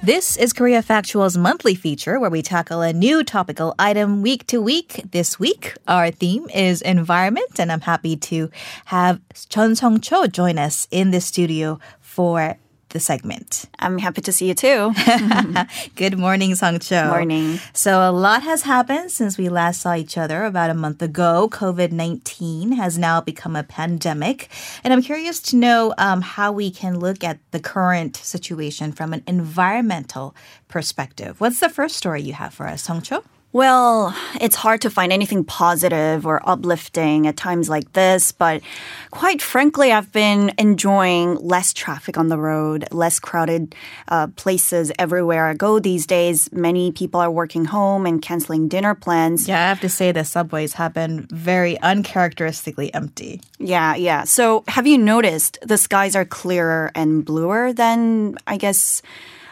[0.00, 4.62] This is Korea Factual's monthly feature where we tackle a new topical item week to
[4.62, 5.02] week.
[5.10, 8.48] This week, our theme is environment, and I'm happy to
[8.86, 12.58] have Chun Song Cho join us in the studio for
[12.90, 13.66] the segment.
[13.78, 14.92] I'm happy to see you too.
[15.94, 17.08] Good morning, Song Cho.
[17.08, 17.58] Morning.
[17.72, 21.48] So, a lot has happened since we last saw each other about a month ago.
[21.50, 24.48] COVID 19 has now become a pandemic.
[24.84, 29.12] And I'm curious to know um, how we can look at the current situation from
[29.12, 30.34] an environmental
[30.68, 31.40] perspective.
[31.40, 33.24] What's the first story you have for us, Song Cho?
[33.52, 38.60] Well, it's hard to find anything positive or uplifting at times like this, but
[39.10, 43.74] quite frankly, I've been enjoying less traffic on the road, less crowded
[44.08, 46.52] uh, places everywhere I go these days.
[46.52, 49.48] Many people are working home and canceling dinner plans.
[49.48, 53.40] Yeah, I have to say the subways have been very uncharacteristically empty.
[53.58, 54.24] Yeah, yeah.
[54.24, 59.00] So, have you noticed the skies are clearer and bluer than, I guess,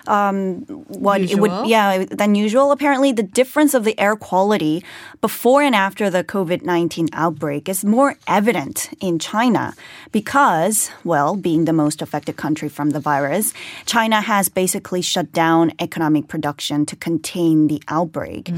[0.09, 1.37] um, what Usual?
[1.37, 2.73] it would yeah than usual.
[2.73, 4.85] Apparently, the difference of the air quality
[5.21, 9.75] before and after the COVID nineteen outbreak is more evident in China
[10.13, 13.53] because, well, being the most affected country from the virus,
[13.87, 18.51] China has basically shut down economic production to contain the outbreak.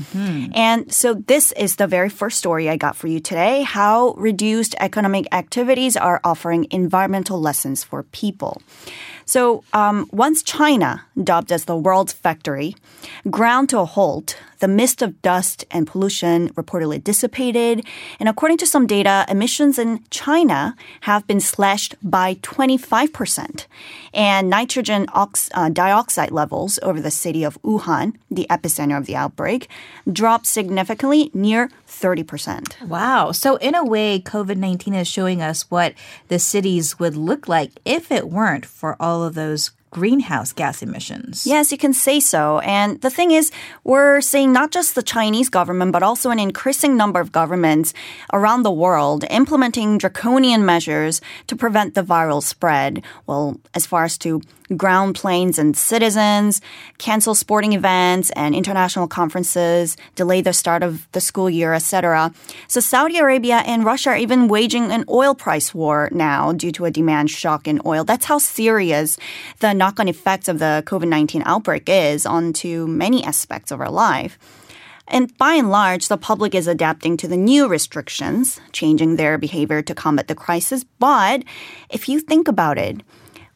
[0.55, 4.75] And so, this is the very first story I got for you today: how reduced
[4.81, 8.61] economic activities are offering environmental lessons for people.
[9.29, 12.75] So um, once China, dubbed as the world's factory,
[13.29, 17.85] ground to a halt, the mist of dust and pollution reportedly dissipated.
[18.19, 23.67] And according to some data, emissions in China have been slashed by 25%.
[24.15, 29.15] And nitrogen ox- uh, dioxide levels over the city of Wuhan, the epicenter of the
[29.15, 29.69] outbreak,
[30.11, 32.81] dropped significantly near 30%.
[32.87, 33.33] Wow.
[33.33, 35.95] So, in a way, COVID 19 is showing us what
[36.29, 41.47] the cities would look like if it weren't for all of those greenhouse gas emissions.
[41.47, 42.59] Yes, you can say so.
[42.61, 43.51] And the thing is,
[43.85, 47.95] we're seeing not just the Chinese government, but also an increasing number of governments
[48.33, 53.03] around the world implementing draconian measures to prevent the viral spread.
[53.27, 54.43] Well, as far as to
[54.77, 56.61] ground planes and citizens,
[56.99, 62.33] cancel sporting events and international conferences, delay the start of the school year, etc.
[62.67, 66.85] So Saudi Arabia and Russia are even waging an oil price war now due to
[66.85, 68.05] a demand shock in oil.
[68.05, 69.19] That's how serious
[69.61, 74.39] the knock-on effects of the COVID-19 outbreak is onto many aspects of our life.
[75.11, 79.81] And by and large, the public is adapting to the new restrictions, changing their behavior
[79.81, 80.85] to combat the crisis.
[80.99, 81.45] But
[81.89, 83.03] if you think about it,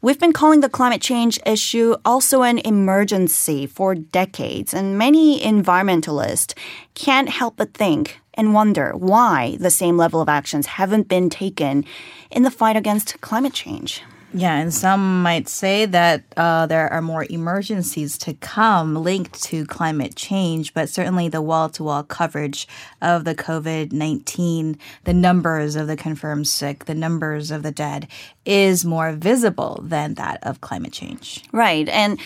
[0.04, 6.58] We've been calling the climate change issue also an emergency for decades, and many environmentalists
[6.94, 11.84] can't help but think and wonder why the same level of actions haven't been taken
[12.32, 14.02] in the fight against climate change.
[14.34, 19.66] Yeah, and some might say that uh, there are more emergencies to come linked to
[19.66, 22.66] climate change, but certainly the wall to wall coverage
[23.02, 28.08] of the COVID 19, the numbers of the confirmed sick, the numbers of the dead
[28.46, 31.44] is more visible than that of climate change.
[31.52, 31.88] Right.
[31.88, 32.18] And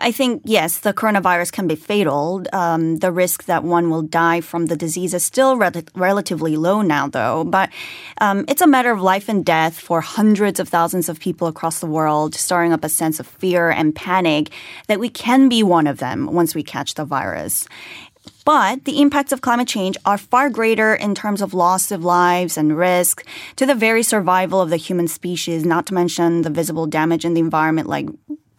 [0.00, 2.42] I think, yes, the coronavirus can be fatal.
[2.52, 6.80] Um, the risk that one will die from the disease is still rel- relatively low
[6.80, 7.44] now, though.
[7.44, 7.70] But
[8.18, 11.80] um, it's a matter of life and death for hundreds of thousands of people across
[11.80, 14.50] the world, stirring up a sense of fear and panic
[14.86, 17.68] that we can be one of them once we catch the virus.
[18.44, 22.56] But the impacts of climate change are far greater in terms of loss of lives
[22.56, 23.24] and risk
[23.56, 27.34] to the very survival of the human species, not to mention the visible damage in
[27.34, 28.08] the environment like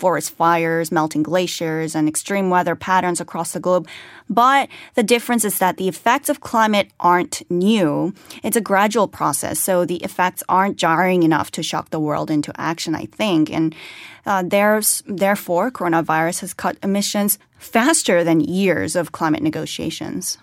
[0.02, 3.88] forest fires, melting glaciers, and extreme weather patterns across the globe.
[4.28, 8.14] But the difference is that the effects of climate aren't new.
[8.42, 12.52] It's a gradual process, so the effects aren't jarring enough to shock the world into
[12.60, 13.52] action, I think.
[13.52, 13.76] And
[14.26, 20.38] uh, there's, therefore, coronavirus has cut emissions faster than years of climate negotiations.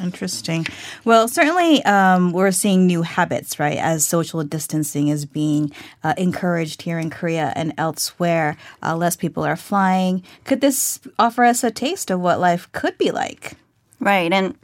[0.00, 0.64] Interesting.
[1.04, 5.72] Well, certainly um, we're seeing new habits, right, as social distancing is being
[6.04, 8.56] uh, encouraged here in Korea and elsewhere.
[8.82, 10.22] Uh, less people are flying.
[10.44, 13.54] Could this offer us a taste of what life could be like?
[13.98, 14.32] Right.
[14.32, 14.56] And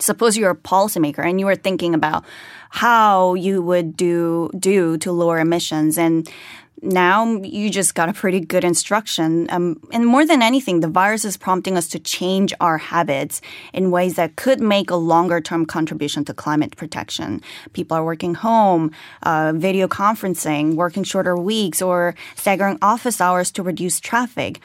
[0.00, 2.24] suppose you're a policymaker and you were thinking about
[2.70, 6.28] how you would do do to lower emissions and
[6.84, 9.46] now you just got a pretty good instruction.
[9.50, 13.40] Um, and more than anything, the virus is prompting us to change our habits
[13.72, 17.40] in ways that could make a longer term contribution to climate protection.
[17.72, 18.92] People are working home,
[19.22, 24.60] uh, video conferencing, working shorter weeks, or staggering office hours to reduce traffic.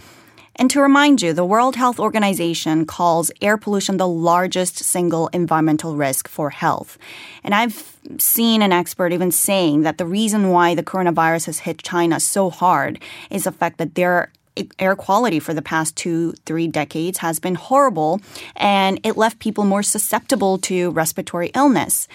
[0.60, 5.96] And to remind you, the World Health Organization calls air pollution the largest single environmental
[5.96, 6.98] risk for health.
[7.46, 11.78] And I've seen an expert even saying that the reason why the coronavirus has hit
[11.82, 14.34] China so hard is the fact that there
[14.78, 18.20] air quality for the past two, three decades has been horrible,
[18.58, 22.10] and it left people more susceptible to respiratory illness.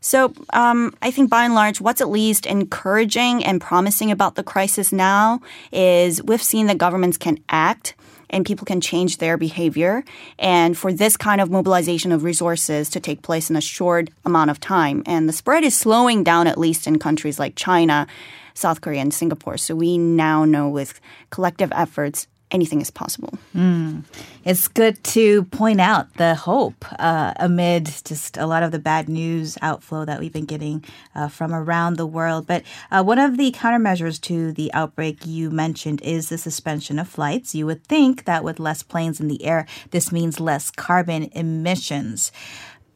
[0.00, 4.42] So um, I think by and large, what's at least encouraging and promising about the
[4.42, 5.40] crisis now
[5.72, 7.94] is we've seen that governments can act
[8.30, 10.04] and people can change their behavior.
[10.38, 14.50] And for this kind of mobilization of resources to take place in a short amount
[14.50, 15.02] of time.
[15.06, 18.06] And the spread is slowing down, at least in countries like China,
[18.54, 19.56] South Korea, and Singapore.
[19.56, 21.00] So we now know with
[21.30, 23.38] collective efforts, anything is possible.
[23.54, 24.04] Mm.
[24.44, 29.08] It's good to point out the hope uh, amid just a lot of the bad
[29.08, 30.84] news outflow that we've been getting
[31.14, 32.46] uh, from around the world.
[32.46, 37.08] But uh, one of the countermeasures to the outbreak you mentioned is the suspension of
[37.08, 37.54] flights.
[37.54, 42.32] You would think that with less planes in the air, this means less carbon emissions.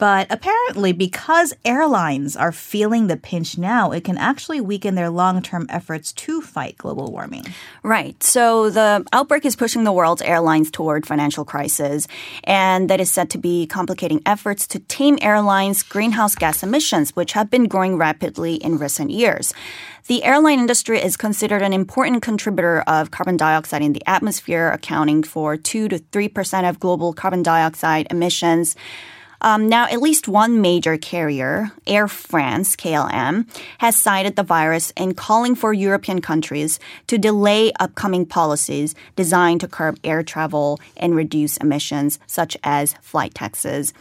[0.03, 5.41] But apparently, because airlines are feeling the pinch now, it can actually weaken their long
[5.43, 7.45] term efforts to fight global warming.
[7.85, 8.21] Right.
[8.21, 12.09] So the outbreak is pushing the world's airlines toward financial crisis,
[12.43, 17.35] and that is said to be complicating efforts to tame airlines' greenhouse gas emissions, which
[17.35, 19.55] have been growing rapidly in recent years.
[20.09, 25.23] The airline industry is considered an important contributor of carbon dioxide in the atmosphere, accounting
[25.23, 28.75] for 2 to 3% of global carbon dioxide emissions.
[29.43, 33.47] Um, now, at least one major carrier, Air France, KLM,
[33.79, 36.79] has cited the virus in calling for European countries
[37.09, 43.35] to delay upcoming policies designed to curb air travel and reduce emissions, such as flight
[43.35, 43.93] taxes.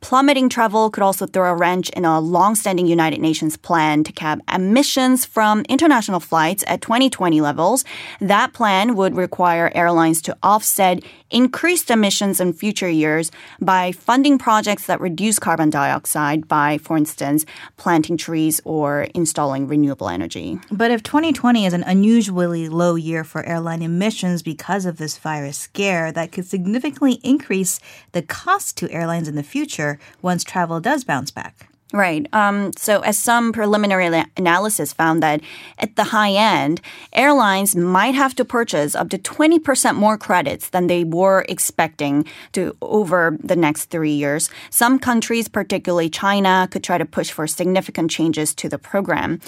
[0.00, 4.40] Plummeting travel could also throw a wrench in a long-standing United Nations plan to cap
[4.52, 7.84] emissions from international flights at 2020 levels.
[8.18, 13.30] That plan would require airlines to offset increased emissions in future years
[13.60, 17.46] by funding projects that reduce carbon dioxide by, for instance,
[17.76, 20.58] planting trees or installing renewable energy.
[20.70, 25.58] But if 2020 is an unusually low year for airline emissions because of this virus
[25.58, 27.80] scare, that could significantly increase
[28.12, 31.69] the cost to airlines in the future once travel does bounce back.
[31.92, 32.32] Right.
[32.32, 35.40] Um, so, as some preliminary analysis found that
[35.76, 36.80] at the high end,
[37.12, 42.76] airlines might have to purchase up to 20% more credits than they were expecting to
[42.80, 44.50] over the next three years.
[44.70, 49.40] Some countries, particularly China, could try to push for significant changes to the program.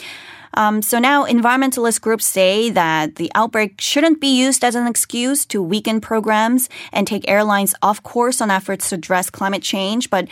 [0.55, 5.47] Um, so now environmentalist groups say that the outbreak shouldn't be used as an excuse
[5.47, 10.11] to weaken programs and take airlines off course on efforts to address climate change.
[10.11, 10.29] But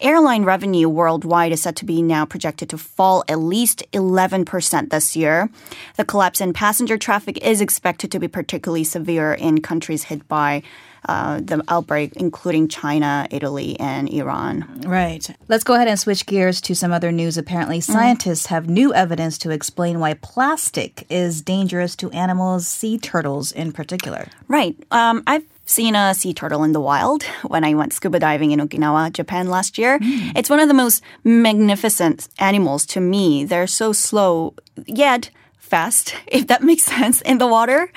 [0.00, 5.16] airline revenue worldwide is set to be now projected to fall at least 11% this
[5.16, 5.50] year.
[5.96, 10.62] The collapse in passenger traffic is expected to be particularly severe in countries hit by
[11.06, 14.82] uh, the outbreak, including China, Italy, and Iran.
[14.86, 15.28] Right.
[15.48, 17.36] Let's go ahead and switch gears to some other news.
[17.36, 17.92] Apparently, mm-hmm.
[17.92, 18.50] scientists mm.
[18.50, 24.28] have new evidence to explain why plastic is dangerous to animals, sea turtles in particular.
[24.48, 24.76] Right.
[24.90, 28.60] Um, I've seen a sea turtle in the wild when I went scuba diving in
[28.60, 29.98] Okinawa, Japan last year.
[29.98, 30.32] Mm.
[30.36, 33.44] It's one of the most magnificent animals to me.
[33.44, 34.54] They're so slow,
[34.86, 37.90] yet fast, if that makes sense, in the water.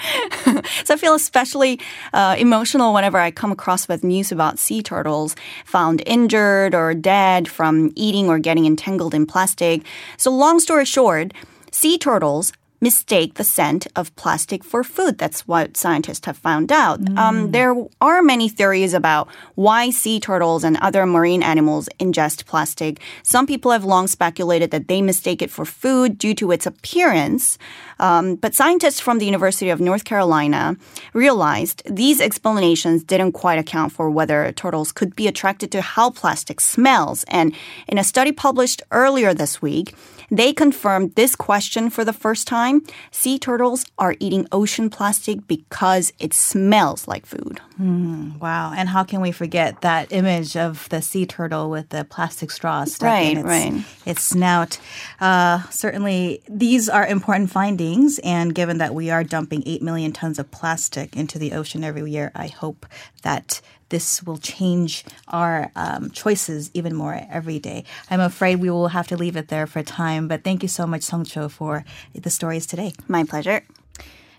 [0.86, 1.80] so I feel especially
[2.14, 5.36] uh, emotional whenever I come across with news about sea turtles
[5.66, 9.84] found injured or dead from eating or getting entangled in plastic.
[10.18, 11.34] So long story short,
[11.78, 15.18] sea turtles mistake the scent of plastic for food.
[15.18, 17.02] That's what scientists have found out.
[17.02, 17.18] Mm.
[17.18, 23.00] Um, there are many theories about why sea turtles and other marine animals ingest plastic.
[23.24, 27.58] Some people have long speculated that they mistake it for food due to its appearance.
[28.00, 30.76] Um, but scientists from the University of North Carolina
[31.14, 36.60] realized these explanations didn't quite account for whether turtles could be attracted to how plastic
[36.62, 37.24] smells.
[37.28, 37.54] And
[37.88, 39.96] in a study published earlier this week,
[40.30, 42.84] they confirmed this question for the first time.
[43.12, 47.62] Sea turtles are eating ocean plastic because it smells like food.
[47.80, 48.74] Mm, wow.
[48.76, 52.84] And how can we forget that image of the sea turtle with the plastic straw
[52.84, 53.86] stuck right, in its, right.
[54.06, 54.80] its snout?
[55.22, 57.87] Uh, certainly, these are important findings.
[58.24, 62.10] And given that we are dumping 8 million tons of plastic into the ocean every
[62.10, 62.86] year, I hope
[63.24, 67.86] that this will change our um, choices even more every day.
[68.10, 70.86] I'm afraid we will have to leave it there for time, but thank you so
[70.86, 72.94] much, Song Cho, for the stories today.
[73.08, 73.64] My pleasure.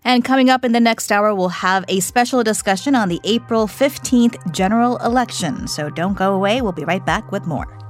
[0.05, 3.67] And coming up in the next hour, we'll have a special discussion on the April
[3.67, 5.67] 15th general election.
[5.67, 6.61] So don't go away.
[6.61, 7.88] We'll be right back with more.